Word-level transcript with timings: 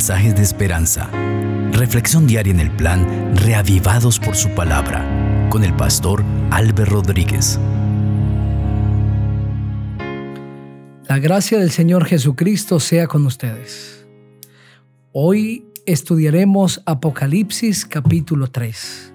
mensajes 0.00 0.34
de 0.34 0.40
esperanza. 0.40 1.10
Reflexión 1.72 2.26
diaria 2.26 2.54
en 2.54 2.60
el 2.60 2.70
plan 2.70 3.36
Reavivados 3.36 4.18
por 4.18 4.34
su 4.34 4.48
palabra 4.54 5.04
con 5.50 5.62
el 5.62 5.76
pastor 5.76 6.24
Álvaro 6.50 6.86
Rodríguez. 6.86 7.60
La 11.06 11.18
gracia 11.18 11.58
del 11.58 11.70
Señor 11.70 12.06
Jesucristo 12.06 12.80
sea 12.80 13.08
con 13.08 13.26
ustedes. 13.26 14.06
Hoy 15.12 15.66
estudiaremos 15.84 16.80
Apocalipsis 16.86 17.84
capítulo 17.84 18.46
3. 18.46 19.12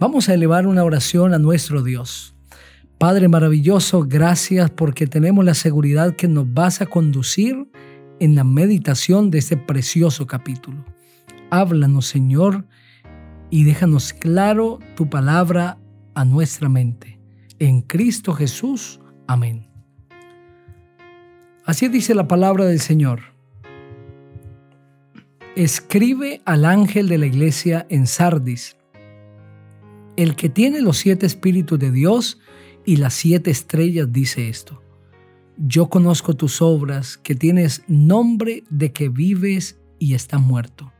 Vamos 0.00 0.30
a 0.30 0.32
elevar 0.32 0.66
una 0.66 0.84
oración 0.84 1.34
a 1.34 1.38
nuestro 1.38 1.82
Dios. 1.82 2.34
Padre 2.96 3.28
maravilloso, 3.28 4.06
gracias 4.08 4.70
porque 4.70 5.06
tenemos 5.06 5.44
la 5.44 5.52
seguridad 5.52 6.16
que 6.16 6.28
nos 6.28 6.50
vas 6.50 6.80
a 6.80 6.86
conducir 6.86 7.68
en 8.20 8.34
la 8.34 8.44
meditación 8.44 9.30
de 9.30 9.38
este 9.38 9.56
precioso 9.56 10.26
capítulo. 10.26 10.84
Háblanos, 11.50 12.06
Señor, 12.06 12.66
y 13.50 13.64
déjanos 13.64 14.12
claro 14.12 14.78
tu 14.96 15.08
palabra 15.08 15.78
a 16.14 16.24
nuestra 16.24 16.68
mente. 16.68 17.18
En 17.58 17.80
Cristo 17.82 18.34
Jesús. 18.34 19.00
Amén. 19.26 19.68
Así 21.64 21.88
dice 21.88 22.14
la 22.14 22.28
palabra 22.28 22.64
del 22.64 22.80
Señor. 22.80 23.20
Escribe 25.56 26.40
al 26.44 26.64
ángel 26.64 27.08
de 27.08 27.18
la 27.18 27.26
iglesia 27.26 27.86
en 27.88 28.06
Sardis, 28.06 28.76
el 30.16 30.34
que 30.34 30.48
tiene 30.48 30.80
los 30.80 30.98
siete 30.98 31.26
espíritus 31.26 31.78
de 31.78 31.90
Dios 31.90 32.38
y 32.84 32.96
las 32.96 33.14
siete 33.14 33.50
estrellas 33.50 34.10
dice 34.10 34.48
esto. 34.48 34.82
Yo 35.60 35.88
conozco 35.88 36.34
tus 36.34 36.62
obras, 36.62 37.16
que 37.16 37.34
tienes 37.34 37.82
nombre 37.88 38.62
de 38.70 38.92
que 38.92 39.08
vives 39.08 39.76
y 39.98 40.14
estás 40.14 40.40
muerto. 40.40 40.92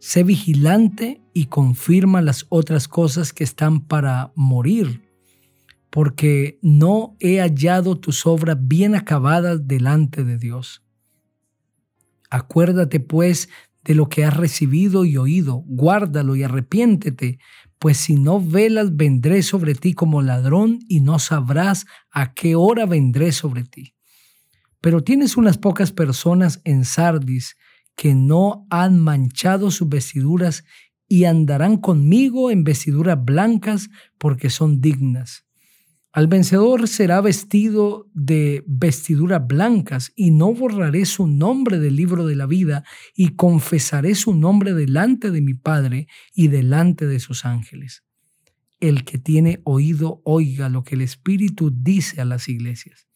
Sé 0.00 0.24
vigilante 0.24 1.22
y 1.32 1.46
confirma 1.46 2.20
las 2.20 2.46
otras 2.48 2.88
cosas 2.88 3.32
que 3.32 3.44
están 3.44 3.80
para 3.86 4.32
morir, 4.34 5.02
porque 5.88 6.58
no 6.62 7.16
he 7.20 7.38
hallado 7.38 7.96
tus 7.96 8.26
obras 8.26 8.58
bien 8.60 8.96
acabadas 8.96 9.68
delante 9.68 10.24
de 10.24 10.36
Dios. 10.36 10.82
Acuérdate 12.28 12.98
pues 12.98 13.48
de 13.84 13.94
lo 13.94 14.08
que 14.08 14.24
has 14.24 14.36
recibido 14.36 15.04
y 15.04 15.16
oído, 15.16 15.62
guárdalo 15.64 16.34
y 16.34 16.42
arrepiéntete, 16.42 17.38
pues 17.78 17.98
si 17.98 18.16
no 18.16 18.40
velas 18.40 18.96
vendré 18.96 19.42
sobre 19.42 19.74
ti 19.74 19.94
como 19.94 20.22
ladrón 20.22 20.78
y 20.88 21.00
no 21.00 21.18
sabrás 21.18 21.86
a 22.10 22.34
qué 22.34 22.56
hora 22.56 22.86
vendré 22.86 23.32
sobre 23.32 23.64
ti. 23.64 23.94
Pero 24.80 25.02
tienes 25.02 25.36
unas 25.36 25.58
pocas 25.58 25.92
personas 25.92 26.60
en 26.64 26.84
Sardis 26.84 27.56
que 27.96 28.14
no 28.14 28.66
han 28.70 29.00
manchado 29.00 29.70
sus 29.70 29.88
vestiduras 29.88 30.64
y 31.08 31.24
andarán 31.24 31.78
conmigo 31.78 32.50
en 32.50 32.64
vestiduras 32.64 33.22
blancas 33.24 33.88
porque 34.18 34.50
son 34.50 34.80
dignas. 34.80 35.45
Al 36.16 36.28
vencedor 36.28 36.88
será 36.88 37.20
vestido 37.20 38.10
de 38.14 38.64
vestiduras 38.66 39.46
blancas, 39.46 40.14
y 40.16 40.30
no 40.30 40.54
borraré 40.54 41.04
su 41.04 41.26
nombre 41.26 41.78
del 41.78 41.94
libro 41.94 42.24
de 42.24 42.34
la 42.34 42.46
vida, 42.46 42.84
y 43.14 43.36
confesaré 43.36 44.14
su 44.14 44.34
nombre 44.34 44.72
delante 44.72 45.30
de 45.30 45.42
mi 45.42 45.52
Padre 45.52 46.08
y 46.34 46.48
delante 46.48 47.06
de 47.06 47.20
sus 47.20 47.44
ángeles. 47.44 48.02
El 48.80 49.04
que 49.04 49.18
tiene 49.18 49.60
oído, 49.64 50.22
oiga 50.24 50.70
lo 50.70 50.84
que 50.84 50.94
el 50.94 51.02
Espíritu 51.02 51.70
dice 51.70 52.22
a 52.22 52.24
las 52.24 52.48
iglesias. 52.48 53.06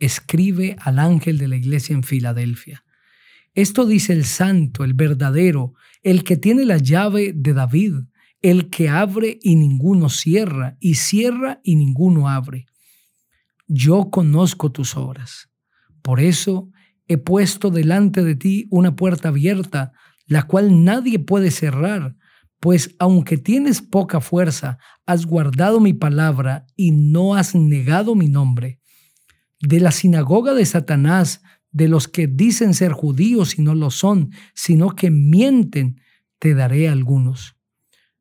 Escribe 0.00 0.74
al 0.80 0.98
ángel 0.98 1.38
de 1.38 1.46
la 1.46 1.54
iglesia 1.54 1.94
en 1.94 2.02
Filadelfia. 2.02 2.84
Esto 3.54 3.86
dice 3.86 4.12
el 4.12 4.24
santo, 4.24 4.82
el 4.82 4.94
verdadero, 4.94 5.74
el 6.02 6.24
que 6.24 6.36
tiene 6.36 6.64
la 6.64 6.78
llave 6.78 7.32
de 7.32 7.52
David 7.52 7.94
el 8.44 8.68
que 8.68 8.90
abre 8.90 9.38
y 9.40 9.56
ninguno 9.56 10.10
cierra, 10.10 10.76
y 10.78 10.96
cierra 10.96 11.62
y 11.64 11.76
ninguno 11.76 12.28
abre. 12.28 12.66
Yo 13.66 14.10
conozco 14.10 14.70
tus 14.70 14.98
obras. 14.98 15.48
Por 16.02 16.20
eso 16.20 16.68
he 17.08 17.16
puesto 17.16 17.70
delante 17.70 18.22
de 18.22 18.34
ti 18.36 18.66
una 18.68 18.96
puerta 18.96 19.28
abierta, 19.28 19.92
la 20.26 20.42
cual 20.42 20.84
nadie 20.84 21.18
puede 21.18 21.50
cerrar, 21.50 22.16
pues 22.60 22.94
aunque 22.98 23.38
tienes 23.38 23.80
poca 23.80 24.20
fuerza, 24.20 24.76
has 25.06 25.24
guardado 25.24 25.80
mi 25.80 25.94
palabra 25.94 26.66
y 26.76 26.90
no 26.90 27.36
has 27.36 27.54
negado 27.54 28.14
mi 28.14 28.28
nombre. 28.28 28.78
De 29.58 29.80
la 29.80 29.90
sinagoga 29.90 30.52
de 30.52 30.66
Satanás, 30.66 31.40
de 31.70 31.88
los 31.88 32.08
que 32.08 32.26
dicen 32.26 32.74
ser 32.74 32.92
judíos 32.92 33.58
y 33.58 33.62
no 33.62 33.74
lo 33.74 33.90
son, 33.90 34.32
sino 34.54 34.90
que 34.90 35.10
mienten, 35.10 35.98
te 36.38 36.52
daré 36.52 36.90
algunos 36.90 37.54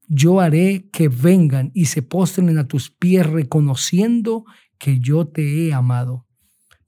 yo 0.08 0.40
haré 0.40 0.90
que 0.92 1.10
vengan 1.10 1.72
y 1.74 1.86
se 1.86 2.02
postren 2.02 2.58
a 2.58 2.68
tus 2.68 2.90
pies 2.90 3.26
reconociendo 3.26 4.46
que 4.78 5.00
yo 5.00 5.28
te 5.28 5.68
he 5.68 5.74
amado. 5.74 6.26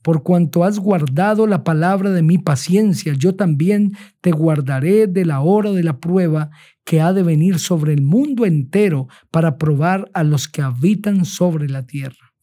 Por 0.01 0.21
cuanto 0.21 0.63
has 0.63 0.77
guardado 0.77 1.47
la 1.47 1.63
palabra 1.63 2.11
de 2.11 2.21
mi 2.21 2.37
paciencia, 2.37 3.13
yo 3.13 3.35
también 3.35 3.93
te 4.21 4.31
guardaré 4.31 5.07
de 5.07 5.25
la 5.25 5.41
hora 5.41 5.71
de 5.71 5.81
la 5.81 5.99
prueba 5.99 6.51
que 6.83 7.01
ha 7.01 7.11
de 7.11 7.23
venir 7.23 7.57
sobre 7.57 7.93
el 7.93 8.03
mundo 8.03 8.45
entero 8.45 9.07
para 9.31 9.57
probar 9.57 10.11
a 10.13 10.23
los 10.23 10.47
que 10.47 10.61
habitan 10.61 11.25
sobre 11.25 11.67
la 11.69 11.87
tierra. 11.87 12.33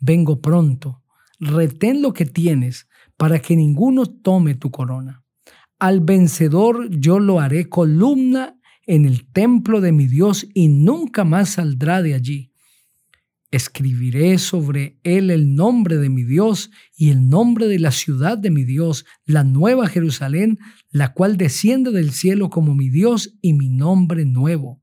Vengo 0.00 0.40
pronto, 0.40 1.04
retén 1.38 2.02
lo 2.02 2.12
que 2.12 2.26
tienes 2.26 2.88
para 3.16 3.38
que 3.38 3.54
ninguno 3.54 4.06
tome 4.06 4.56
tu 4.56 4.72
corona. 4.72 5.22
Al 5.78 6.00
vencedor 6.00 6.90
yo 6.90 7.20
lo 7.20 7.38
haré 7.38 7.68
columna 7.68 8.59
en 8.90 9.04
el 9.04 9.24
templo 9.24 9.80
de 9.80 9.92
mi 9.92 10.08
Dios 10.08 10.48
y 10.52 10.66
nunca 10.66 11.22
más 11.22 11.50
saldrá 11.50 12.02
de 12.02 12.12
allí. 12.12 12.50
Escribiré 13.52 14.36
sobre 14.38 14.98
él 15.04 15.30
el 15.30 15.54
nombre 15.54 15.96
de 15.96 16.08
mi 16.08 16.24
Dios 16.24 16.72
y 16.96 17.10
el 17.10 17.28
nombre 17.28 17.68
de 17.68 17.78
la 17.78 17.92
ciudad 17.92 18.36
de 18.36 18.50
mi 18.50 18.64
Dios, 18.64 19.06
la 19.24 19.44
nueva 19.44 19.86
Jerusalén, 19.86 20.58
la 20.90 21.12
cual 21.12 21.36
desciende 21.36 21.92
del 21.92 22.10
cielo 22.10 22.50
como 22.50 22.74
mi 22.74 22.88
Dios 22.88 23.38
y 23.40 23.52
mi 23.52 23.68
nombre 23.68 24.24
nuevo. 24.24 24.82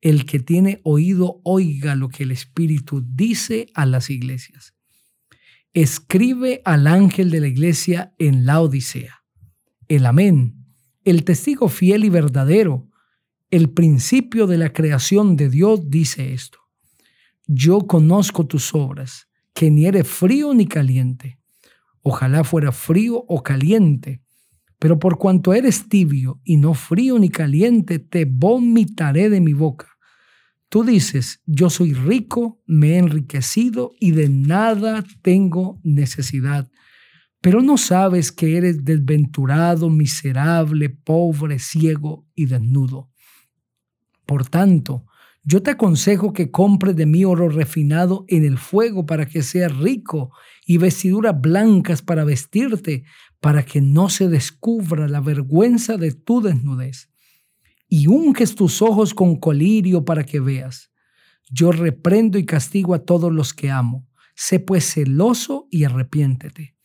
El 0.00 0.24
que 0.24 0.38
tiene 0.38 0.80
oído 0.84 1.40
oiga 1.42 1.96
lo 1.96 2.10
que 2.10 2.22
el 2.22 2.30
Espíritu 2.30 3.04
dice 3.04 3.66
a 3.74 3.86
las 3.86 4.08
iglesias. 4.08 4.76
Escribe 5.72 6.62
al 6.64 6.86
ángel 6.86 7.32
de 7.32 7.40
la 7.40 7.48
iglesia 7.48 8.14
en 8.18 8.46
la 8.46 8.60
Odisea. 8.60 9.24
El 9.88 10.06
amén, 10.06 10.64
el 11.02 11.24
testigo 11.24 11.68
fiel 11.68 12.04
y 12.04 12.08
verdadero, 12.08 12.88
el 13.50 13.70
principio 13.70 14.46
de 14.46 14.58
la 14.58 14.72
creación 14.72 15.36
de 15.36 15.48
Dios 15.48 15.88
dice 15.88 16.34
esto. 16.34 16.58
Yo 17.46 17.86
conozco 17.86 18.46
tus 18.46 18.74
obras, 18.74 19.28
que 19.54 19.70
ni 19.70 19.86
eres 19.86 20.06
frío 20.06 20.52
ni 20.52 20.66
caliente. 20.66 21.38
Ojalá 22.02 22.44
fuera 22.44 22.72
frío 22.72 23.24
o 23.26 23.42
caliente, 23.42 24.20
pero 24.78 24.98
por 24.98 25.18
cuanto 25.18 25.54
eres 25.54 25.88
tibio 25.88 26.40
y 26.44 26.58
no 26.58 26.74
frío 26.74 27.18
ni 27.18 27.30
caliente, 27.30 27.98
te 27.98 28.26
vomitaré 28.26 29.30
de 29.30 29.40
mi 29.40 29.54
boca. 29.54 29.88
Tú 30.68 30.84
dices, 30.84 31.40
yo 31.46 31.70
soy 31.70 31.94
rico, 31.94 32.60
me 32.66 32.90
he 32.90 32.98
enriquecido 32.98 33.92
y 33.98 34.10
de 34.10 34.28
nada 34.28 35.02
tengo 35.22 35.80
necesidad. 35.82 36.70
Pero 37.40 37.62
no 37.62 37.78
sabes 37.78 38.30
que 38.30 38.58
eres 38.58 38.84
desventurado, 38.84 39.88
miserable, 39.88 40.90
pobre, 40.90 41.58
ciego 41.58 42.26
y 42.34 42.44
desnudo. 42.46 43.08
Por 44.28 44.46
tanto, 44.46 45.06
yo 45.42 45.62
te 45.62 45.70
aconsejo 45.70 46.34
que 46.34 46.50
compres 46.50 46.94
de 46.94 47.06
mí 47.06 47.24
oro 47.24 47.48
refinado 47.48 48.26
en 48.28 48.44
el 48.44 48.58
fuego 48.58 49.06
para 49.06 49.24
que 49.24 49.42
seas 49.42 49.74
rico 49.74 50.30
y 50.66 50.76
vestiduras 50.76 51.40
blancas 51.40 52.02
para 52.02 52.24
vestirte, 52.24 53.04
para 53.40 53.64
que 53.64 53.80
no 53.80 54.10
se 54.10 54.28
descubra 54.28 55.08
la 55.08 55.22
vergüenza 55.22 55.96
de 55.96 56.12
tu 56.12 56.42
desnudez. 56.42 57.10
Y 57.88 58.08
unges 58.08 58.54
tus 58.54 58.82
ojos 58.82 59.14
con 59.14 59.36
colirio 59.36 60.04
para 60.04 60.24
que 60.24 60.40
veas. 60.40 60.92
Yo 61.50 61.72
reprendo 61.72 62.36
y 62.36 62.44
castigo 62.44 62.92
a 62.92 63.06
todos 63.06 63.32
los 63.32 63.54
que 63.54 63.70
amo. 63.70 64.06
Sé 64.36 64.60
pues 64.60 64.92
celoso 64.92 65.68
y 65.70 65.84
arrepiéntete. 65.84 66.76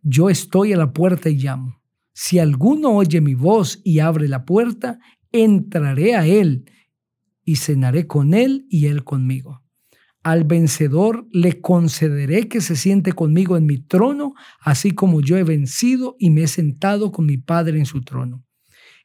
Yo 0.00 0.30
estoy 0.30 0.74
a 0.74 0.76
la 0.76 0.92
puerta 0.92 1.28
y 1.28 1.38
llamo. 1.38 1.82
Si 2.12 2.38
alguno 2.38 2.90
oye 2.90 3.20
mi 3.20 3.34
voz 3.34 3.80
y 3.82 3.98
abre 3.98 4.28
la 4.28 4.44
puerta, 4.44 5.00
entraré 5.32 6.14
a 6.14 6.26
él 6.26 6.70
y 7.44 7.56
cenaré 7.56 8.06
con 8.06 8.34
él 8.34 8.66
y 8.68 8.86
él 8.86 9.04
conmigo. 9.04 9.62
Al 10.22 10.44
vencedor 10.44 11.26
le 11.32 11.60
concederé 11.60 12.48
que 12.48 12.60
se 12.60 12.76
siente 12.76 13.12
conmigo 13.12 13.56
en 13.56 13.64
mi 13.64 13.78
trono, 13.78 14.34
así 14.60 14.90
como 14.90 15.22
yo 15.22 15.38
he 15.38 15.44
vencido 15.44 16.16
y 16.18 16.30
me 16.30 16.42
he 16.42 16.48
sentado 16.48 17.10
con 17.10 17.24
mi 17.26 17.38
Padre 17.38 17.78
en 17.78 17.86
su 17.86 18.02
trono. 18.02 18.44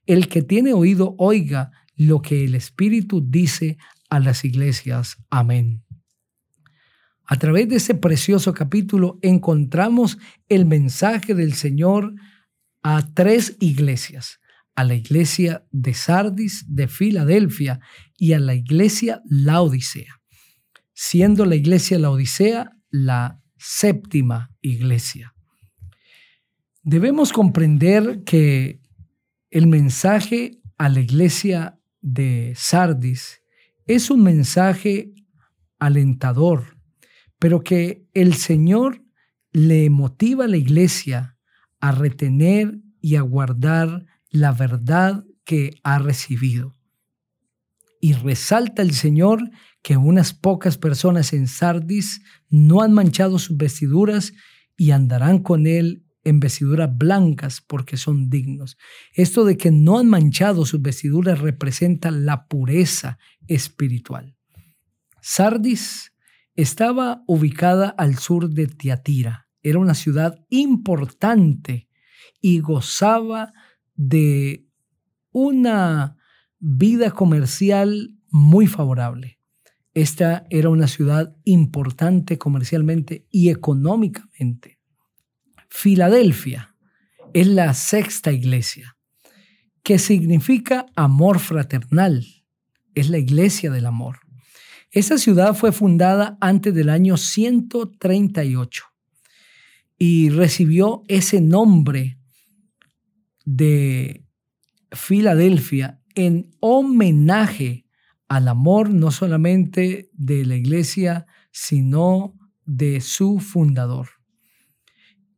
El 0.05 0.27
que 0.27 0.41
tiene 0.41 0.73
oído, 0.73 1.15
oiga 1.17 1.71
lo 1.95 2.21
que 2.21 2.43
el 2.43 2.55
Espíritu 2.55 3.23
dice 3.25 3.77
a 4.09 4.19
las 4.19 4.43
iglesias. 4.43 5.17
Amén. 5.29 5.83
A 7.27 7.37
través 7.37 7.67
de 7.69 7.77
ese 7.77 7.95
precioso 7.95 8.53
capítulo 8.53 9.17
encontramos 9.21 10.19
el 10.47 10.65
mensaje 10.65 11.33
del 11.33 11.53
Señor 11.53 12.13
a 12.83 13.13
tres 13.15 13.57
iglesias, 13.59 14.39
a 14.75 14.83
la 14.83 14.95
iglesia 14.95 15.65
de 15.71 15.93
Sardis, 15.93 16.65
de 16.67 16.87
Filadelfia 16.87 17.79
y 18.17 18.33
a 18.33 18.39
la 18.39 18.53
iglesia 18.53 19.21
Laodicea, 19.25 20.21
siendo 20.93 21.45
la 21.45 21.55
iglesia 21.55 21.97
Laodicea 21.97 22.71
la 22.91 23.41
séptima 23.57 24.51
iglesia. 24.61 25.33
Debemos 26.83 27.33
comprender 27.33 28.23
que 28.25 28.81
el 29.49 29.67
mensaje 29.67 30.61
a 30.77 30.89
la 30.89 30.99
iglesia 30.99 31.79
de 32.01 32.53
Sardis 32.55 33.41
es 33.87 34.09
un 34.09 34.23
mensaje 34.23 35.13
alentador, 35.79 36.77
pero 37.39 37.63
que 37.63 38.05
el 38.13 38.33
Señor 38.33 39.03
le 39.51 39.89
motiva 39.89 40.45
a 40.45 40.47
la 40.47 40.57
iglesia 40.57 41.37
a 41.79 41.91
retener 41.91 42.79
y 43.01 43.15
a 43.15 43.21
guardar 43.21 44.05
la 44.35 44.51
verdad 44.51 45.23
que 45.43 45.79
ha 45.83 45.99
recibido. 45.99 46.73
Y 48.01 48.13
resalta 48.13 48.81
el 48.81 48.91
Señor 48.91 49.49
que 49.81 49.97
unas 49.97 50.33
pocas 50.33 50.77
personas 50.77 51.33
en 51.33 51.47
Sardis 51.47 52.21
no 52.49 52.81
han 52.81 52.93
manchado 52.93 53.39
sus 53.39 53.57
vestiduras 53.57 54.33
y 54.77 54.91
andarán 54.91 55.39
con 55.39 55.67
Él 55.67 56.05
en 56.23 56.39
vestiduras 56.39 56.89
blancas 56.95 57.61
porque 57.61 57.97
son 57.97 58.29
dignos. 58.29 58.77
Esto 59.13 59.45
de 59.45 59.57
que 59.57 59.71
no 59.71 59.99
han 59.99 60.07
manchado 60.07 60.65
sus 60.65 60.81
vestiduras 60.81 61.39
representa 61.39 62.11
la 62.11 62.47
pureza 62.47 63.17
espiritual. 63.47 64.35
Sardis 65.21 66.11
estaba 66.55 67.23
ubicada 67.27 67.89
al 67.97 68.17
sur 68.17 68.49
de 68.49 68.67
Tiatira. 68.67 69.47
Era 69.61 69.79
una 69.79 69.93
ciudad 69.93 70.35
importante 70.49 71.89
y 72.41 72.59
gozaba 72.59 73.53
de 73.95 74.67
una 75.31 76.17
vida 76.59 77.11
comercial 77.11 78.17
muy 78.29 78.67
favorable. 78.67 79.39
Esta 79.93 80.45
era 80.49 80.69
una 80.69 80.87
ciudad 80.87 81.35
importante 81.45 82.37
comercialmente 82.37 83.27
y 83.31 83.49
económicamente. 83.49 84.79
Filadelfia 85.69 86.75
es 87.33 87.47
la 87.47 87.73
sexta 87.73 88.31
iglesia, 88.31 88.97
que 89.83 89.99
significa 89.99 90.85
amor 90.95 91.39
fraternal. 91.39 92.25
Es 92.93 93.09
la 93.09 93.17
iglesia 93.17 93.71
del 93.71 93.85
amor. 93.85 94.19
Esa 94.91 95.17
ciudad 95.17 95.53
fue 95.53 95.71
fundada 95.71 96.37
antes 96.39 96.73
del 96.73 96.89
año 96.89 97.17
138 97.17 98.83
y 99.97 100.29
recibió 100.29 101.03
ese 101.07 101.41
nombre 101.41 102.17
de 103.45 104.25
Filadelfia 104.91 106.01
en 106.15 106.51
homenaje 106.59 107.85
al 108.27 108.47
amor 108.47 108.89
no 108.89 109.11
solamente 109.11 110.09
de 110.13 110.45
la 110.45 110.55
iglesia, 110.55 111.27
sino 111.51 112.33
de 112.65 113.01
su 113.01 113.39
fundador. 113.39 114.09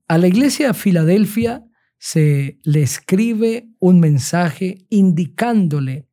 A 0.08 0.18
la 0.18 0.28
iglesia 0.28 0.68
de 0.68 0.74
Filadelfia 0.74 1.66
se 2.00 2.60
le 2.64 2.82
escribe 2.82 3.70
un 3.80 4.00
mensaje 4.00 4.86
indicándole 4.90 6.08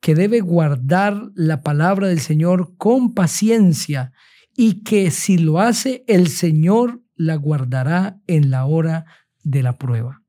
que 0.00 0.14
debe 0.14 0.40
guardar 0.40 1.30
la 1.34 1.62
palabra 1.62 2.08
del 2.08 2.20
Señor 2.20 2.76
con 2.76 3.14
paciencia 3.14 4.12
y 4.56 4.82
que 4.82 5.10
si 5.10 5.38
lo 5.38 5.60
hace, 5.60 6.04
el 6.06 6.28
Señor 6.28 7.02
la 7.16 7.36
guardará 7.36 8.20
en 8.26 8.50
la 8.50 8.66
hora 8.66 9.06
de 9.42 9.62
la 9.62 9.78
prueba. 9.78 10.21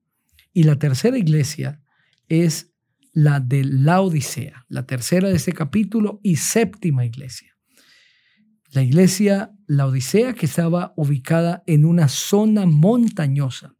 Y 0.54 0.64
la 0.64 0.78
tercera 0.78 1.18
iglesia 1.18 1.82
es 2.30 2.74
la 3.12 3.40
de 3.40 3.64
la 3.64 4.02
Odisea, 4.02 4.66
la 4.70 4.86
tercera 4.86 5.30
de 5.30 5.36
este 5.36 5.54
capítulo 5.54 6.20
y 6.24 6.38
séptima 6.38 7.06
iglesia. 7.06 7.54
La 8.72 8.82
iglesia 8.82 9.52
La 9.68 9.86
Odisea 9.86 10.34
que 10.34 10.46
estaba 10.46 10.94
ubicada 10.96 11.64
en 11.68 11.86
una 11.86 12.08
zona 12.08 12.66
montañosa. 12.66 13.76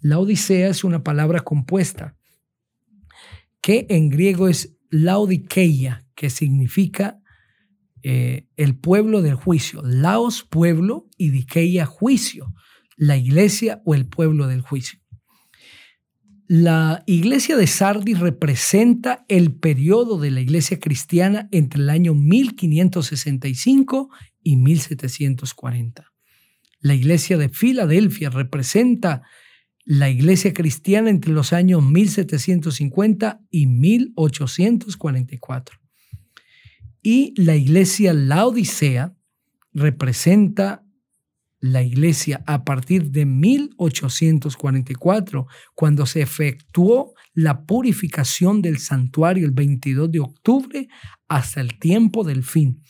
La 0.00 0.18
Odisea 0.18 0.68
es 0.68 0.84
una 0.84 1.02
palabra 1.02 1.40
compuesta 1.40 2.16
que 3.60 3.86
en 3.88 4.08
griego 4.10 4.48
es 4.48 4.76
laodikeia, 4.90 6.06
que 6.14 6.30
significa 6.30 7.20
eh, 8.02 8.46
el 8.56 8.78
pueblo 8.78 9.22
del 9.22 9.34
juicio. 9.34 9.82
Laos, 9.82 10.44
pueblo, 10.44 11.08
y 11.16 11.30
dikeia, 11.30 11.86
juicio. 11.86 12.54
La 12.96 13.16
iglesia 13.16 13.82
o 13.84 13.96
el 13.96 14.06
pueblo 14.06 14.46
del 14.46 14.60
juicio. 14.60 15.00
La 16.48 17.02
iglesia 17.06 17.56
de 17.56 17.66
Sardis 17.66 18.20
representa 18.20 19.24
el 19.26 19.52
periodo 19.52 20.20
de 20.20 20.30
la 20.30 20.40
iglesia 20.40 20.78
cristiana 20.78 21.48
entre 21.50 21.82
el 21.82 21.90
año 21.90 22.14
1565 22.14 24.10
y 24.44 24.56
1740. 24.56 26.12
La 26.78 26.94
iglesia 26.94 27.36
de 27.36 27.48
Filadelfia 27.48 28.30
representa 28.30 29.22
la 29.84 30.08
iglesia 30.08 30.52
cristiana 30.52 31.10
entre 31.10 31.32
los 31.32 31.52
años 31.52 31.84
1750 31.84 33.40
y 33.50 33.66
1844. 33.66 35.80
Y 37.02 37.34
la 37.36 37.56
iglesia 37.56 38.12
Laodicea 38.12 39.16
representa 39.72 40.85
la 41.60 41.82
iglesia 41.82 42.42
a 42.46 42.64
partir 42.64 43.10
de 43.10 43.26
1844, 43.26 45.46
cuando 45.74 46.06
se 46.06 46.22
efectuó 46.22 47.12
la 47.32 47.64
purificación 47.64 48.62
del 48.62 48.78
santuario 48.78 49.46
el 49.46 49.52
22 49.52 50.10
de 50.10 50.20
octubre 50.20 50.88
hasta 51.28 51.60
el 51.60 51.78
tiempo 51.78 52.24
del 52.24 52.42
fin. 52.42 52.82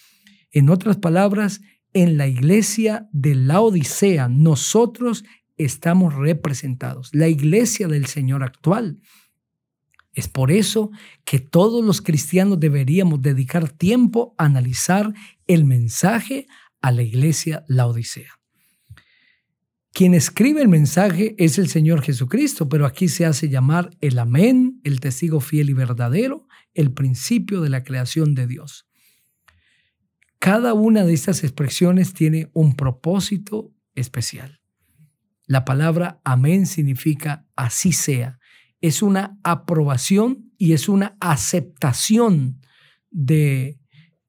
En 0.51 0.71
otras 0.71 0.97
palabras, 0.97 1.61
en 1.93 2.17
la 2.17 2.27
iglesia 2.27 3.09
de 3.13 3.35
la 3.35 3.61
Odisea 3.61 4.29
nosotros 4.29 5.25
estamos 5.57 6.15
representados, 6.15 7.11
la 7.13 7.29
iglesia 7.29 7.89
del 7.89 8.07
Señor 8.07 8.43
actual. 8.43 9.01
Es 10.13 10.29
por 10.29 10.51
eso 10.51 10.91
que 11.25 11.39
todos 11.39 11.85
los 11.85 12.01
cristianos 12.01 12.59
deberíamos 12.59 13.21
dedicar 13.21 13.71
tiempo 13.71 14.35
a 14.39 14.47
analizar 14.47 15.13
el 15.47 15.65
mensaje 15.65 16.47
a 16.81 16.91
la 16.91 17.03
iglesia 17.03 17.65
la 17.69 17.87
Odisea. 17.87 18.37
Quien 19.97 20.13
escribe 20.13 20.61
el 20.61 20.69
mensaje 20.69 21.35
es 21.39 21.57
el 21.57 21.69
Señor 21.69 22.03
Jesucristo, 22.03 22.69
pero 22.69 22.85
aquí 22.85 23.09
se 23.09 23.25
hace 23.25 23.49
llamar 23.49 23.97
el 24.03 24.19
amén, 24.19 24.79
el 24.85 25.01
testigo 25.01 25.41
fiel 25.41 25.71
y 25.71 25.73
verdadero, 25.73 26.47
el 26.75 26.93
principio 26.93 27.63
de 27.63 27.71
la 27.71 27.83
creación 27.83 28.35
de 28.35 28.47
Dios. 28.47 28.87
Cada 30.39 30.75
una 30.75 31.07
de 31.07 31.15
estas 31.15 31.45
expresiones 31.45 32.13
tiene 32.13 32.51
un 32.53 32.77
propósito 32.77 33.73
especial. 33.95 34.61
La 35.47 35.65
palabra 35.65 36.21
amén 36.25 36.67
significa 36.67 37.47
así 37.57 37.93
sea. 37.93 38.39
Es 38.83 39.01
una 39.01 39.39
aprobación 39.45 40.53
y 40.59 40.75
es 40.75 40.91
una 40.91 41.17
aceptación 41.23 42.61
de 43.11 43.81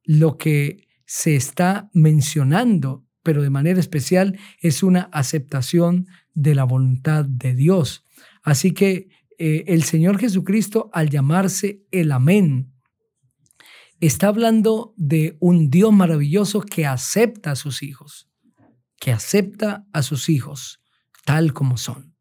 lo 0.05 0.37
que 0.37 0.87
se 1.05 1.35
está 1.35 1.89
mencionando, 1.91 3.05
pero 3.27 3.41
de 3.41 3.49
manera 3.49 3.77
especial 3.77 4.39
es 4.61 4.83
una 4.83 5.09
aceptación 5.11 6.07
de 6.33 6.55
la 6.55 6.63
voluntad 6.63 7.25
de 7.25 7.55
Dios. 7.55 8.05
Así 8.41 8.71
que 8.71 9.09
eh, 9.37 9.65
el 9.67 9.83
Señor 9.83 10.17
Jesucristo, 10.17 10.89
al 10.93 11.09
llamarse 11.09 11.81
el 11.91 12.13
amén, 12.13 12.71
está 13.99 14.29
hablando 14.29 14.93
de 14.95 15.35
un 15.41 15.69
Dios 15.69 15.91
maravilloso 15.91 16.61
que 16.61 16.85
acepta 16.85 17.51
a 17.51 17.55
sus 17.57 17.83
hijos, 17.83 18.29
que 18.97 19.11
acepta 19.11 19.85
a 19.91 20.03
sus 20.03 20.29
hijos 20.29 20.79
tal 21.25 21.51
como 21.51 21.75
son. 21.75 22.15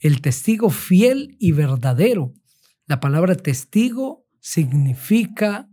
El 0.00 0.20
testigo 0.20 0.68
fiel 0.68 1.34
y 1.38 1.52
verdadero. 1.52 2.34
La 2.84 3.00
palabra 3.00 3.36
testigo 3.36 4.26
significa 4.40 5.66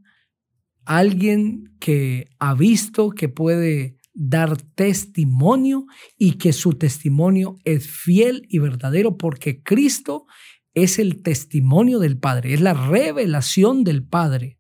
alguien 0.85 1.75
que 1.81 2.29
ha 2.39 2.53
visto, 2.53 3.09
que 3.09 3.27
puede 3.27 3.97
dar 4.13 4.61
testimonio 4.61 5.85
y 6.17 6.33
que 6.33 6.53
su 6.53 6.73
testimonio 6.73 7.57
es 7.63 7.87
fiel 7.87 8.45
y 8.49 8.59
verdadero 8.59 9.17
porque 9.17 9.61
Cristo 9.63 10.25
es 10.73 10.99
el 10.99 11.21
testimonio 11.21 11.99
del 11.99 12.17
Padre, 12.17 12.53
es 12.53 12.61
la 12.61 12.73
revelación 12.73 13.83
del 13.83 14.05
Padre 14.05 14.57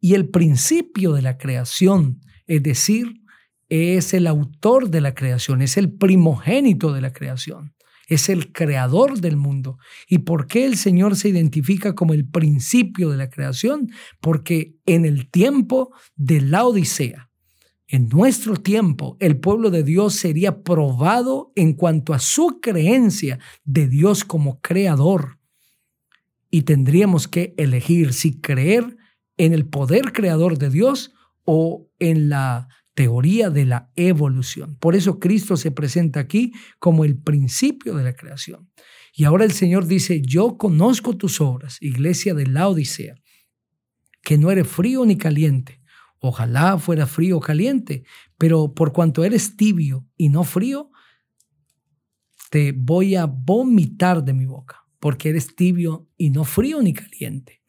y 0.00 0.14
el 0.14 0.28
principio 0.28 1.12
de 1.12 1.22
la 1.22 1.36
creación, 1.36 2.20
es 2.46 2.62
decir, 2.62 3.20
es 3.68 4.14
el 4.14 4.26
autor 4.26 4.90
de 4.90 5.00
la 5.00 5.14
creación, 5.14 5.62
es 5.62 5.76
el 5.76 5.92
primogénito 5.92 6.92
de 6.92 7.00
la 7.00 7.12
creación, 7.12 7.74
es 8.08 8.28
el 8.28 8.50
creador 8.52 9.20
del 9.20 9.36
mundo. 9.36 9.78
¿Y 10.08 10.18
por 10.18 10.48
qué 10.48 10.66
el 10.66 10.76
Señor 10.76 11.14
se 11.14 11.28
identifica 11.28 11.94
como 11.94 12.12
el 12.12 12.28
principio 12.28 13.10
de 13.10 13.16
la 13.16 13.30
creación? 13.30 13.90
Porque 14.20 14.74
en 14.86 15.04
el 15.04 15.30
tiempo 15.30 15.94
de 16.16 16.40
la 16.40 16.64
Odisea, 16.64 17.29
En 17.92 18.08
nuestro 18.08 18.54
tiempo, 18.54 19.16
el 19.18 19.40
pueblo 19.40 19.68
de 19.68 19.82
Dios 19.82 20.14
sería 20.14 20.62
probado 20.62 21.50
en 21.56 21.72
cuanto 21.72 22.14
a 22.14 22.20
su 22.20 22.60
creencia 22.60 23.40
de 23.64 23.88
Dios 23.88 24.24
como 24.24 24.60
creador. 24.60 25.40
Y 26.52 26.62
tendríamos 26.62 27.26
que 27.26 27.52
elegir 27.56 28.12
si 28.12 28.40
creer 28.40 28.96
en 29.36 29.52
el 29.52 29.66
poder 29.66 30.12
creador 30.12 30.56
de 30.56 30.70
Dios 30.70 31.12
o 31.44 31.88
en 31.98 32.28
la 32.28 32.68
teoría 32.94 33.50
de 33.50 33.66
la 33.66 33.90
evolución. 33.96 34.76
Por 34.76 34.94
eso 34.94 35.18
Cristo 35.18 35.56
se 35.56 35.72
presenta 35.72 36.20
aquí 36.20 36.52
como 36.78 37.04
el 37.04 37.20
principio 37.20 37.96
de 37.96 38.04
la 38.04 38.14
creación. 38.14 38.70
Y 39.12 39.24
ahora 39.24 39.44
el 39.44 39.52
Señor 39.52 39.86
dice, 39.86 40.22
yo 40.22 40.58
conozco 40.58 41.16
tus 41.16 41.40
obras, 41.40 41.78
iglesia 41.80 42.34
de 42.34 42.46
la 42.46 42.68
Odisea, 42.68 43.16
que 44.22 44.38
no 44.38 44.52
eres 44.52 44.68
frío 44.68 45.04
ni 45.04 45.16
caliente. 45.18 45.79
Ojalá 46.20 46.78
fuera 46.78 47.06
frío 47.06 47.38
o 47.38 47.40
caliente, 47.40 48.04
pero 48.38 48.74
por 48.74 48.92
cuanto 48.92 49.24
eres 49.24 49.56
tibio 49.56 50.06
y 50.16 50.28
no 50.28 50.44
frío, 50.44 50.90
te 52.50 52.72
voy 52.72 53.14
a 53.16 53.26
vomitar 53.26 54.22
de 54.22 54.34
mi 54.34 54.44
boca, 54.44 54.84
porque 54.98 55.30
eres 55.30 55.56
tibio 55.56 56.08
y 56.16 56.30
no 56.30 56.44
frío 56.44 56.82
ni 56.82 56.92
caliente. 56.92 57.62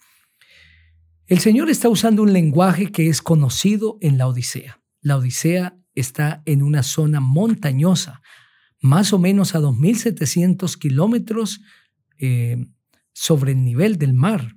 El 1.27 1.39
Señor 1.39 1.70
está 1.70 1.88
usando 1.88 2.24
un 2.24 2.34
lenguaje 2.34 2.91
que 2.91 3.08
es 3.08 3.22
conocido 3.22 3.98
en 4.01 4.17
la 4.17 4.27
Odisea. 4.27 4.81
La 5.00 5.15
Odisea 5.17 5.77
está 5.96 6.41
en 6.46 6.62
una 6.62 6.84
zona 6.84 7.22
montañosa, 7.22 8.22
más 8.81 9.13
o 9.13 9.20
menos 9.20 9.55
a 9.55 9.62
2.700 9.62 10.77
kilómetros 10.77 11.62
eh, 12.17 12.58
sobre 13.13 13.53
el 13.53 13.63
nivel 13.63 13.98
del 13.98 14.13
mar. 14.13 14.55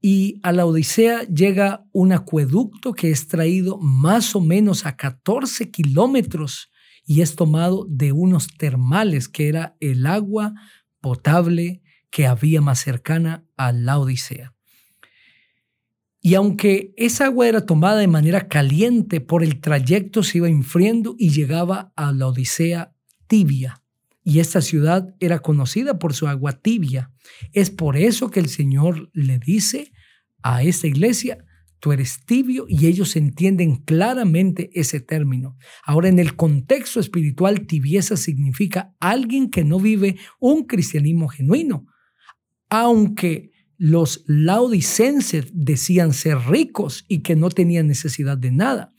Y 0.00 0.40
a 0.42 0.52
la 0.52 0.66
Odisea 0.66 1.22
llega 1.24 1.84
un 1.92 2.12
acueducto 2.12 2.92
que 2.92 3.10
es 3.10 3.28
traído 3.28 3.78
más 3.78 4.36
o 4.36 4.40
menos 4.40 4.86
a 4.86 4.96
14 4.96 5.70
kilómetros 5.70 6.70
y 7.04 7.22
es 7.22 7.36
tomado 7.36 7.86
de 7.88 8.12
unos 8.12 8.48
termales, 8.58 9.28
que 9.28 9.48
era 9.48 9.76
el 9.80 10.06
agua 10.06 10.54
potable 11.00 11.82
que 12.10 12.26
había 12.26 12.60
más 12.60 12.80
cercana 12.80 13.44
a 13.56 13.72
la 13.72 13.98
Odisea. 13.98 14.54
Y 16.20 16.34
aunque 16.34 16.92
esa 16.96 17.26
agua 17.26 17.46
era 17.46 17.64
tomada 17.64 17.98
de 17.98 18.08
manera 18.08 18.48
caliente, 18.48 19.20
por 19.20 19.44
el 19.44 19.60
trayecto 19.60 20.24
se 20.24 20.38
iba 20.38 20.48
enfriando 20.48 21.14
y 21.18 21.30
llegaba 21.30 21.92
a 21.94 22.10
la 22.12 22.26
Odisea 22.26 22.92
tibia. 23.28 23.85
Y 24.28 24.40
esta 24.40 24.60
ciudad 24.60 25.14
era 25.20 25.38
conocida 25.38 26.00
por 26.00 26.12
su 26.12 26.26
agua 26.26 26.54
tibia. 26.54 27.12
Es 27.52 27.70
por 27.70 27.96
eso 27.96 28.28
que 28.28 28.40
el 28.40 28.48
Señor 28.48 29.08
le 29.12 29.38
dice 29.38 29.92
a 30.42 30.64
esta 30.64 30.88
iglesia, 30.88 31.44
tú 31.78 31.92
eres 31.92 32.24
tibio 32.26 32.66
y 32.68 32.88
ellos 32.88 33.14
entienden 33.14 33.76
claramente 33.76 34.68
ese 34.74 34.98
término. 34.98 35.56
Ahora, 35.84 36.08
en 36.08 36.18
el 36.18 36.34
contexto 36.34 36.98
espiritual, 36.98 37.68
tibieza 37.68 38.16
significa 38.16 38.96
alguien 38.98 39.48
que 39.48 39.62
no 39.62 39.78
vive 39.78 40.16
un 40.40 40.64
cristianismo 40.64 41.28
genuino. 41.28 41.86
Aunque 42.68 43.52
los 43.78 44.24
laodicenses 44.26 45.52
decían 45.52 46.12
ser 46.12 46.38
ricos 46.48 47.04
y 47.06 47.20
que 47.20 47.36
no 47.36 47.48
tenían 47.48 47.86
necesidad 47.86 48.36
de 48.36 48.50
nada. 48.50 48.92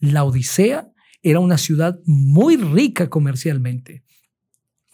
La 0.00 0.24
Odisea 0.24 0.90
era 1.22 1.38
una 1.38 1.58
ciudad 1.58 2.00
muy 2.06 2.56
rica 2.56 3.08
comercialmente. 3.08 4.03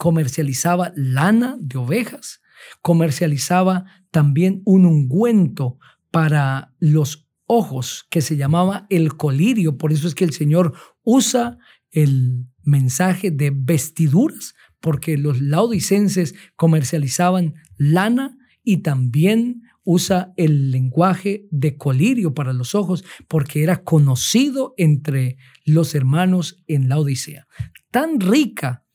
Comercializaba 0.00 0.95
lana 0.97 1.59
de 1.61 1.76
ovejas, 1.76 2.40
comercializaba 2.80 3.85
también 4.11 4.62
un 4.64 4.87
ungüento 4.87 5.76
para 6.11 6.73
los 6.78 7.28
ojos 7.45 8.07
que 8.09 8.23
se 8.23 8.38
llamaba 8.38 8.87
el 8.88 9.19
colirio. 9.19 9.76
Por 9.76 9.92
eso 9.92 10.09
es 10.09 10.14
que 10.14 10.25
el 10.25 10.33
Señor 10.33 10.73
usa 11.02 11.59
el 11.90 12.47
mensaje 12.62 13.30
de 13.30 13.52
vestiduras, 13.54 14.54
porque 14.80 15.19
los 15.19 15.42
laodicenses 15.42 16.35
comercializaban 16.57 17.57
lana 17.76 18.38
y 18.64 18.78
también 18.78 19.64
usa 19.85 20.33
el 20.38 20.71
lenguaje 20.71 21.47
de 21.50 21.76
colirio 21.76 22.33
para 22.33 22.54
los 22.54 22.75
ojos 22.75 23.04
porque 23.28 23.62
era 23.62 23.85
conocido 23.85 24.73
entre 24.78 25.37
los 25.66 25.95
hermanos 25.95 26.57
en 26.69 26.88
la 26.88 26.99
Odisea. 26.99 27.47
Tan 27.90 28.19
rica 28.19 28.87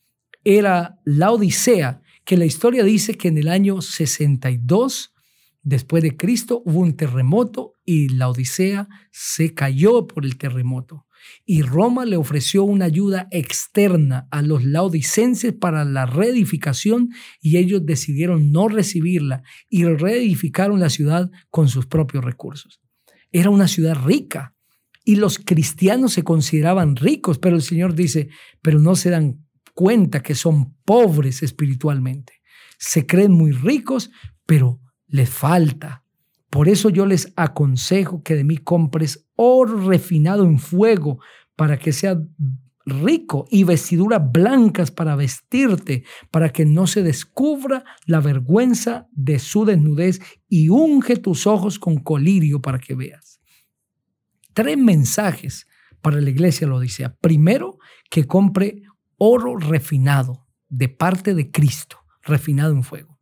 era 0.46 1.00
la 1.04 1.32
Odisea 1.32 2.02
que 2.24 2.36
la 2.36 2.44
historia 2.44 2.84
dice 2.84 3.16
que 3.16 3.26
en 3.26 3.36
el 3.36 3.48
año 3.48 3.82
62 3.82 5.12
después 5.64 6.04
de 6.04 6.16
Cristo 6.16 6.62
hubo 6.64 6.78
un 6.78 6.94
terremoto 6.94 7.72
y 7.84 8.10
la 8.10 8.28
Odisea 8.28 8.88
se 9.10 9.54
cayó 9.54 10.06
por 10.06 10.24
el 10.24 10.38
terremoto 10.38 11.04
y 11.44 11.62
Roma 11.62 12.04
le 12.04 12.16
ofreció 12.16 12.62
una 12.62 12.84
ayuda 12.84 13.26
externa 13.32 14.28
a 14.30 14.40
los 14.40 14.64
laodicenses 14.64 15.52
para 15.52 15.84
la 15.84 16.06
reedificación 16.06 17.10
y 17.40 17.56
ellos 17.56 17.84
decidieron 17.84 18.52
no 18.52 18.68
recibirla 18.68 19.42
y 19.68 19.84
reedificaron 19.84 20.78
la 20.78 20.90
ciudad 20.90 21.28
con 21.50 21.68
sus 21.68 21.86
propios 21.86 22.24
recursos. 22.24 22.80
Era 23.32 23.50
una 23.50 23.66
ciudad 23.66 23.96
rica 23.96 24.54
y 25.04 25.16
los 25.16 25.40
cristianos 25.40 26.12
se 26.12 26.22
consideraban 26.22 26.94
ricos, 26.94 27.40
pero 27.40 27.56
el 27.56 27.62
Señor 27.62 27.96
dice, 27.96 28.28
pero 28.62 28.78
no 28.78 28.94
se 28.94 29.10
dan 29.10 29.45
cuenta 29.76 30.24
que 30.24 30.34
son 30.34 30.74
pobres 30.84 31.44
espiritualmente. 31.44 32.32
Se 32.78 33.06
creen 33.06 33.30
muy 33.30 33.52
ricos, 33.52 34.10
pero 34.44 34.80
les 35.06 35.30
falta 35.30 36.02
por 36.50 36.68
eso 36.68 36.90
yo 36.90 37.06
les 37.06 37.32
aconsejo 37.36 38.22
que 38.22 38.34
de 38.34 38.42
mí 38.42 38.56
compres 38.56 39.26
oro 39.34 39.88
refinado 39.88 40.44
en 40.44 40.58
fuego 40.58 41.20
para 41.54 41.78
que 41.78 41.92
sea 41.92 42.18
rico 42.84 43.46
y 43.50 43.64
vestiduras 43.64 44.22
blancas 44.32 44.90
para 44.90 45.16
vestirte, 45.16 46.04
para 46.30 46.50
que 46.50 46.64
no 46.64 46.86
se 46.86 47.02
descubra 47.02 47.84
la 48.06 48.20
vergüenza 48.20 49.06
de 49.12 49.38
su 49.38 49.64
desnudez 49.64 50.20
y 50.48 50.68
unge 50.68 51.16
tus 51.16 51.46
ojos 51.46 51.78
con 51.78 51.96
colirio 51.96 52.62
para 52.62 52.78
que 52.78 52.94
veas. 52.94 53.40
Tres 54.54 54.78
mensajes 54.78 55.66
para 56.00 56.20
la 56.20 56.30
iglesia 56.30 56.68
lo 56.68 56.78
dice. 56.80 57.10
Primero, 57.20 57.78
que 58.08 58.24
compre 58.24 58.82
oro 59.18 59.56
refinado 59.56 60.46
de 60.68 60.88
parte 60.88 61.34
de 61.34 61.50
Cristo, 61.50 61.98
refinado 62.22 62.72
en 62.72 62.82
fuego. 62.82 63.18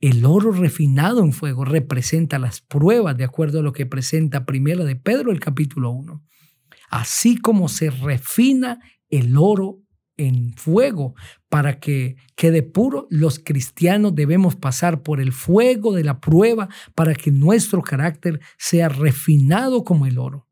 El 0.00 0.24
oro 0.24 0.52
refinado 0.52 1.22
en 1.22 1.32
fuego 1.32 1.64
representa 1.64 2.38
las 2.38 2.60
pruebas, 2.60 3.16
de 3.16 3.24
acuerdo 3.24 3.60
a 3.60 3.62
lo 3.62 3.72
que 3.72 3.86
presenta 3.86 4.44
Primera 4.44 4.84
de 4.84 4.96
Pedro, 4.96 5.32
el 5.32 5.40
capítulo 5.40 5.90
1. 5.92 6.22
Así 6.90 7.38
como 7.38 7.68
se 7.68 7.90
refina 7.90 8.80
el 9.08 9.36
oro 9.38 9.80
en 10.16 10.54
fuego 10.56 11.14
para 11.48 11.80
que 11.80 12.16
quede 12.36 12.62
puro, 12.62 13.06
los 13.10 13.38
cristianos 13.38 14.14
debemos 14.14 14.56
pasar 14.56 15.02
por 15.02 15.20
el 15.20 15.32
fuego 15.32 15.92
de 15.92 16.04
la 16.04 16.20
prueba 16.20 16.68
para 16.94 17.14
que 17.14 17.30
nuestro 17.30 17.82
carácter 17.82 18.40
sea 18.58 18.88
refinado 18.88 19.84
como 19.84 20.06
el 20.06 20.18
oro. 20.18 20.48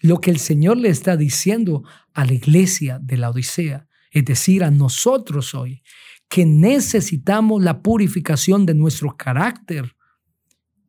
Lo 0.00 0.20
que 0.20 0.30
el 0.30 0.38
Señor 0.38 0.78
le 0.78 0.88
está 0.88 1.16
diciendo 1.16 1.82
a 2.12 2.24
la 2.24 2.32
iglesia 2.34 2.98
de 3.02 3.16
la 3.16 3.30
Odisea, 3.30 3.88
es 4.12 4.24
decir, 4.24 4.62
a 4.62 4.70
nosotros 4.70 5.54
hoy, 5.54 5.82
que 6.28 6.46
necesitamos 6.46 7.62
la 7.62 7.82
purificación 7.82 8.64
de 8.64 8.74
nuestro 8.74 9.16
carácter. 9.16 9.96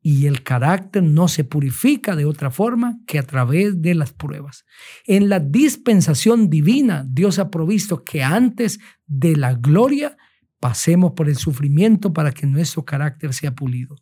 Y 0.02 0.26
el 0.26 0.44
carácter 0.44 1.02
no 1.02 1.30
se 1.30 1.46
purifica 1.46 2.16
de 2.16 2.26
otra 2.26 2.52
forma 2.52 3.00
que 3.08 3.18
a 3.20 3.24
través 3.24 3.82
de 3.82 3.96
las 3.96 4.12
pruebas. 4.12 4.66
En 5.06 5.30
la 5.30 5.40
dispensación 5.40 6.50
divina, 6.50 7.06
Dios 7.10 7.40
ha 7.40 7.50
provisto 7.50 8.04
que 8.04 8.22
antes 8.22 8.80
de 9.06 9.38
la 9.38 9.54
gloria 9.54 10.18
pasemos 10.60 11.14
por 11.14 11.30
el 11.30 11.38
sufrimiento 11.38 12.12
para 12.12 12.34
que 12.34 12.46
nuestro 12.46 12.84
carácter 12.84 13.34
sea 13.34 13.56
pulido. 13.56 13.96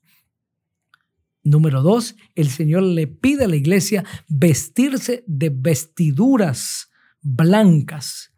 Número 1.44 1.82
dos, 1.82 2.16
el 2.36 2.50
Señor 2.50 2.84
le 2.84 3.08
pide 3.08 3.46
a 3.46 3.48
la 3.48 3.56
iglesia 3.56 4.04
vestirse 4.28 5.24
de 5.25 5.50
vestiduras 5.50 6.90
blancas. 7.22 8.31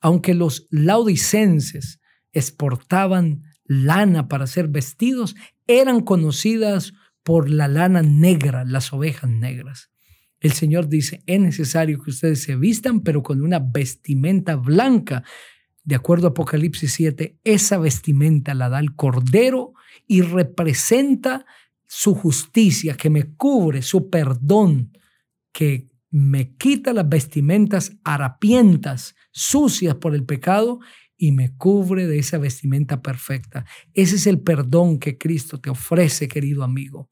Aunque 0.00 0.34
los 0.34 0.66
laudicenses 0.70 2.00
exportaban 2.32 3.42
lana 3.64 4.28
para 4.28 4.44
hacer 4.44 4.68
vestidos, 4.68 5.36
eran 5.66 6.00
conocidas 6.00 6.92
por 7.22 7.50
la 7.50 7.68
lana 7.68 8.02
negra, 8.02 8.64
las 8.64 8.92
ovejas 8.92 9.30
negras. 9.30 9.90
El 10.40 10.52
Señor 10.52 10.88
dice, 10.88 11.22
es 11.26 11.38
necesario 11.38 12.02
que 12.02 12.10
ustedes 12.10 12.42
se 12.42 12.56
vistan, 12.56 13.00
pero 13.00 13.22
con 13.22 13.42
una 13.42 13.58
vestimenta 13.58 14.56
blanca. 14.56 15.22
De 15.84 15.94
acuerdo 15.94 16.28
a 16.28 16.30
Apocalipsis 16.30 16.92
7, 16.94 17.38
esa 17.44 17.78
vestimenta 17.78 18.54
la 18.54 18.70
da 18.70 18.80
el 18.80 18.96
Cordero 18.96 19.74
y 20.06 20.22
representa 20.22 21.44
su 21.86 22.14
justicia, 22.14 22.96
que 22.96 23.10
me 23.10 23.34
cubre, 23.34 23.82
su 23.82 24.08
perdón, 24.08 24.96
que 25.52 25.90
me 26.10 26.56
quita 26.56 26.92
las 26.92 27.08
vestimentas 27.08 27.92
harapientas, 28.04 29.14
sucias 29.30 29.96
por 29.96 30.14
el 30.14 30.24
pecado 30.24 30.80
y 31.16 31.32
me 31.32 31.54
cubre 31.56 32.06
de 32.06 32.18
esa 32.18 32.38
vestimenta 32.38 33.02
perfecta. 33.02 33.66
Ese 33.92 34.16
es 34.16 34.26
el 34.26 34.40
perdón 34.40 34.98
que 34.98 35.18
Cristo 35.18 35.60
te 35.60 35.70
ofrece, 35.70 36.28
querido 36.28 36.64
amigo. 36.64 37.10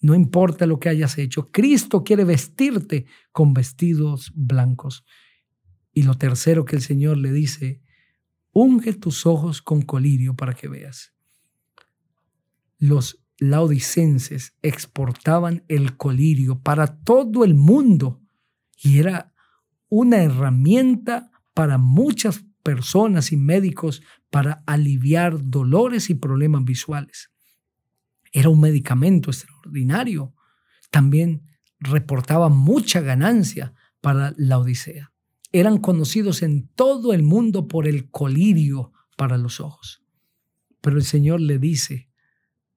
No 0.00 0.14
importa 0.14 0.66
lo 0.66 0.78
que 0.78 0.88
hayas 0.88 1.18
hecho, 1.18 1.50
Cristo 1.50 2.04
quiere 2.04 2.24
vestirte 2.24 3.06
con 3.32 3.54
vestidos 3.54 4.32
blancos. 4.34 5.04
Y 5.92 6.02
lo 6.02 6.14
tercero 6.14 6.64
que 6.64 6.76
el 6.76 6.82
Señor 6.82 7.16
le 7.16 7.32
dice, 7.32 7.80
unge 8.52 8.92
tus 8.92 9.26
ojos 9.26 9.62
con 9.62 9.82
colirio 9.82 10.36
para 10.36 10.54
que 10.54 10.68
veas. 10.68 11.12
Los 12.78 13.26
laodicenses 13.38 14.54
exportaban 14.62 15.64
el 15.68 15.96
colirio 15.96 16.60
para 16.62 16.86
todo 17.02 17.44
el 17.44 17.54
mundo 17.54 18.22
y 18.78 18.98
era 18.98 19.34
una 19.88 20.22
herramienta 20.22 21.30
para 21.54 21.78
muchas 21.78 22.44
personas 22.62 23.32
y 23.32 23.36
médicos 23.36 24.02
para 24.30 24.64
aliviar 24.66 25.38
dolores 25.48 26.10
y 26.10 26.14
problemas 26.14 26.64
visuales. 26.64 27.30
Era 28.32 28.48
un 28.48 28.60
medicamento 28.60 29.30
extraordinario. 29.30 30.34
También 30.90 31.46
reportaba 31.78 32.48
mucha 32.48 33.00
ganancia 33.00 33.72
para 34.00 34.34
la 34.36 34.58
Odisea. 34.58 35.12
Eran 35.52 35.78
conocidos 35.78 36.42
en 36.42 36.68
todo 36.68 37.12
el 37.12 37.22
mundo 37.22 37.68
por 37.68 37.86
el 37.86 38.10
colirio 38.10 38.92
para 39.16 39.38
los 39.38 39.60
ojos. 39.60 40.02
Pero 40.80 40.96
el 40.96 41.04
Señor 41.04 41.40
le 41.40 41.58
dice, 41.58 42.10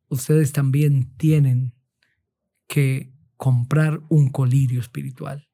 ustedes 0.07 0.53
también 0.53 1.15
tienen 1.17 1.73
que 2.67 3.11
comprar 3.37 4.01
un 4.09 4.29
colirio 4.29 4.79
espiritual. 4.79 5.48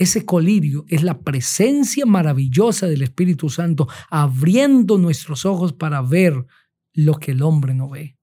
Ese 0.00 0.24
colirio 0.24 0.86
es 0.88 1.02
la 1.02 1.20
presencia 1.20 2.06
maravillosa 2.06 2.86
del 2.86 3.02
Espíritu 3.02 3.50
Santo 3.50 3.86
abriendo 4.08 4.96
nuestros 4.96 5.44
ojos 5.44 5.74
para 5.74 6.00
ver 6.00 6.46
lo 6.94 7.18
que 7.18 7.32
el 7.32 7.42
hombre 7.42 7.74
no 7.74 7.90
ve. 7.90 8.16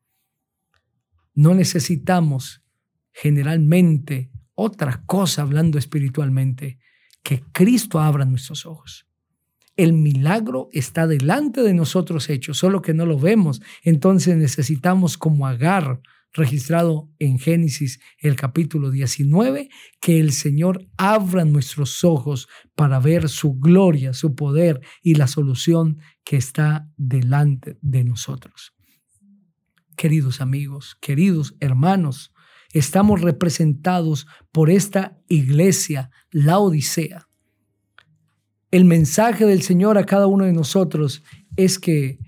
No 1.36 1.54
necesitamos 1.54 2.64
generalmente 3.14 4.32
otra 4.56 5.04
cosa 5.06 5.44
hablando 5.44 5.78
espiritualmente 5.78 6.80
que 7.22 7.44
Cristo 7.52 8.00
abra 8.00 8.26
nuestros 8.26 8.66
ojos. 8.66 9.06
El 9.76 9.94
milagro 9.94 10.70
está 10.72 11.06
delante 11.06 11.62
de 11.62 11.76
nosotros 11.76 12.28
hecho, 12.32 12.56
solo 12.56 12.82
que 12.82 12.96
no 12.96 13.06
lo 13.06 13.20
vemos. 13.20 13.62
Entonces 13.84 14.36
necesitamos 14.36 15.16
como 15.16 15.46
Agar 15.46 16.02
registrado 16.38 17.12
en 17.18 17.40
Génesis 17.40 18.00
el 18.20 18.36
capítulo 18.36 18.92
19, 18.92 19.70
que 20.00 20.20
el 20.20 20.32
Señor 20.32 20.88
abra 20.96 21.44
nuestros 21.44 22.04
ojos 22.04 22.48
para 22.76 23.00
ver 23.00 23.28
su 23.28 23.56
gloria, 23.56 24.14
su 24.14 24.36
poder 24.36 24.80
y 25.02 25.16
la 25.16 25.28
solución 25.28 26.00
que 26.24 26.38
está 26.38 26.90
delante 26.96 27.78
de 27.82 28.04
nosotros. 28.04 28.74
Queridos 29.96 30.40
amigos, 30.40 30.96
queridos 31.02 31.56
hermanos, 31.60 32.32
estamos 32.72 33.22
representados 33.22 34.28
por 34.52 34.70
esta 34.70 35.18
iglesia, 35.28 36.12
la 36.30 36.60
Odisea. 36.60 37.28
El 38.70 38.86
mensaje 38.86 39.46
del 39.46 39.64
Señor 39.64 39.98
a 39.98 40.06
cada 40.06 40.28
uno 40.28 40.46
de 40.46 40.54
nosotros 40.54 41.24
es 41.56 41.80
que 41.80 42.20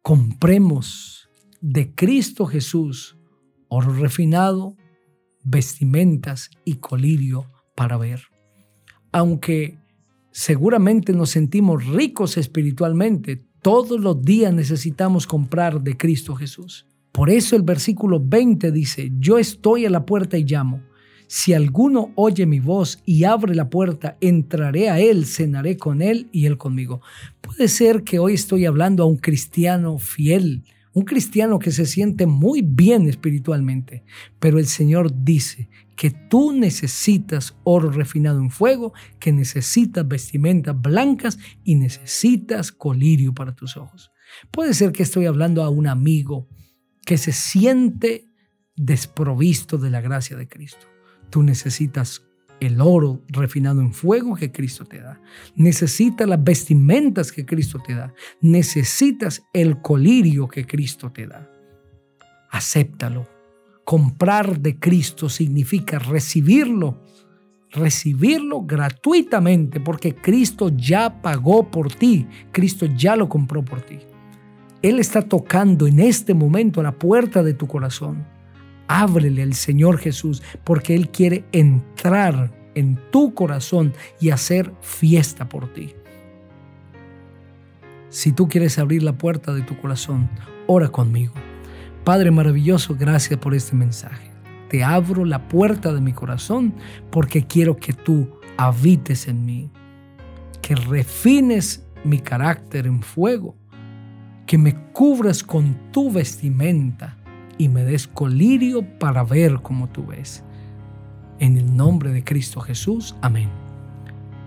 compremos 0.00 1.28
de 1.60 1.94
Cristo 1.94 2.46
Jesús 2.46 3.15
oro 3.68 3.92
refinado, 3.92 4.76
vestimentas 5.42 6.50
y 6.64 6.76
colirio 6.76 7.50
para 7.74 7.96
ver. 7.96 8.22
Aunque 9.12 9.78
seguramente 10.32 11.12
nos 11.12 11.30
sentimos 11.30 11.86
ricos 11.86 12.36
espiritualmente, 12.36 13.44
todos 13.62 14.00
los 14.00 14.22
días 14.22 14.52
necesitamos 14.52 15.26
comprar 15.26 15.80
de 15.80 15.96
Cristo 15.96 16.34
Jesús. 16.34 16.86
Por 17.12 17.30
eso 17.30 17.56
el 17.56 17.62
versículo 17.62 18.20
20 18.22 18.70
dice, 18.70 19.10
yo 19.18 19.38
estoy 19.38 19.86
a 19.86 19.90
la 19.90 20.04
puerta 20.04 20.36
y 20.36 20.44
llamo. 20.44 20.82
Si 21.28 21.54
alguno 21.54 22.12
oye 22.14 22.46
mi 22.46 22.60
voz 22.60 23.02
y 23.04 23.24
abre 23.24 23.54
la 23.54 23.68
puerta, 23.68 24.16
entraré 24.20 24.90
a 24.90 25.00
él, 25.00 25.26
cenaré 25.26 25.76
con 25.76 26.02
él 26.02 26.28
y 26.30 26.46
él 26.46 26.56
conmigo. 26.58 27.00
Puede 27.40 27.68
ser 27.68 28.04
que 28.04 28.18
hoy 28.18 28.34
estoy 28.34 28.66
hablando 28.66 29.02
a 29.02 29.06
un 29.06 29.16
cristiano 29.16 29.98
fiel, 29.98 30.62
un 30.96 31.04
cristiano 31.04 31.58
que 31.58 31.72
se 31.72 31.84
siente 31.84 32.26
muy 32.26 32.62
bien 32.62 33.06
espiritualmente, 33.06 34.02
pero 34.40 34.58
el 34.58 34.66
Señor 34.66 35.12
dice 35.24 35.68
que 35.94 36.10
tú 36.10 36.52
necesitas 36.52 37.54
oro 37.64 37.90
refinado 37.90 38.38
en 38.38 38.48
fuego, 38.48 38.94
que 39.20 39.30
necesitas 39.30 40.08
vestimentas 40.08 40.80
blancas 40.80 41.38
y 41.64 41.74
necesitas 41.74 42.72
colirio 42.72 43.34
para 43.34 43.54
tus 43.54 43.76
ojos. 43.76 44.10
Puede 44.50 44.72
ser 44.72 44.92
que 44.92 45.02
estoy 45.02 45.26
hablando 45.26 45.62
a 45.62 45.68
un 45.68 45.86
amigo 45.86 46.48
que 47.04 47.18
se 47.18 47.32
siente 47.32 48.30
desprovisto 48.74 49.76
de 49.76 49.90
la 49.90 50.00
gracia 50.00 50.34
de 50.34 50.48
Cristo. 50.48 50.86
Tú 51.28 51.42
necesitas 51.42 52.25
el 52.60 52.80
oro 52.80 53.22
refinado 53.28 53.80
en 53.80 53.92
fuego 53.92 54.34
que 54.34 54.52
Cristo 54.52 54.84
te 54.84 55.00
da. 55.00 55.20
Necesitas 55.54 56.28
las 56.28 56.42
vestimentas 56.42 57.32
que 57.32 57.44
Cristo 57.44 57.80
te 57.84 57.94
da. 57.94 58.14
Necesitas 58.40 59.44
el 59.52 59.80
colirio 59.80 60.48
que 60.48 60.66
Cristo 60.66 61.10
te 61.12 61.26
da. 61.26 61.50
Acéptalo. 62.50 63.28
Comprar 63.84 64.60
de 64.60 64.78
Cristo 64.78 65.28
significa 65.28 65.98
recibirlo. 65.98 67.02
Recibirlo 67.70 68.62
gratuitamente 68.62 69.80
porque 69.80 70.14
Cristo 70.14 70.70
ya 70.74 71.20
pagó 71.20 71.70
por 71.70 71.92
ti. 71.92 72.26
Cristo 72.52 72.86
ya 72.86 73.16
lo 73.16 73.28
compró 73.28 73.64
por 73.64 73.82
ti. 73.82 73.98
Él 74.82 74.98
está 74.98 75.22
tocando 75.22 75.86
en 75.86 76.00
este 76.00 76.32
momento 76.32 76.80
a 76.80 76.84
la 76.84 76.98
puerta 76.98 77.42
de 77.42 77.54
tu 77.54 77.66
corazón 77.66 78.35
Ábrele 78.88 79.42
al 79.42 79.54
Señor 79.54 79.98
Jesús 79.98 80.42
porque 80.64 80.94
Él 80.94 81.10
quiere 81.10 81.44
entrar 81.52 82.52
en 82.74 83.00
tu 83.10 83.34
corazón 83.34 83.94
y 84.20 84.30
hacer 84.30 84.72
fiesta 84.80 85.48
por 85.48 85.72
ti. 85.72 85.94
Si 88.10 88.32
tú 88.32 88.48
quieres 88.48 88.78
abrir 88.78 89.02
la 89.02 89.18
puerta 89.18 89.52
de 89.52 89.62
tu 89.62 89.76
corazón, 89.78 90.28
ora 90.66 90.88
conmigo. 90.88 91.34
Padre 92.04 92.30
maravilloso, 92.30 92.94
gracias 92.98 93.38
por 93.40 93.54
este 93.54 93.74
mensaje. 93.74 94.30
Te 94.68 94.84
abro 94.84 95.24
la 95.24 95.48
puerta 95.48 95.92
de 95.92 96.00
mi 96.00 96.12
corazón 96.12 96.74
porque 97.10 97.46
quiero 97.46 97.76
que 97.76 97.92
tú 97.92 98.28
habites 98.56 99.26
en 99.28 99.44
mí, 99.44 99.70
que 100.62 100.74
refines 100.74 101.84
mi 102.04 102.20
carácter 102.20 102.86
en 102.86 103.02
fuego, 103.02 103.56
que 104.46 104.58
me 104.58 104.74
cubras 104.92 105.42
con 105.42 105.90
tu 105.92 106.12
vestimenta 106.12 107.15
y 107.58 107.68
me 107.68 107.84
des 107.84 108.06
colirio 108.06 108.82
para 108.98 109.24
ver 109.24 109.60
como 109.62 109.88
tú 109.88 110.06
ves. 110.06 110.42
En 111.38 111.56
el 111.56 111.76
nombre 111.76 112.12
de 112.12 112.24
Cristo 112.24 112.60
Jesús, 112.60 113.14
amén. 113.20 113.48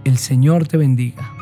El 0.03 0.17
Señor 0.17 0.67
te 0.67 0.77
bendiga. 0.77 1.38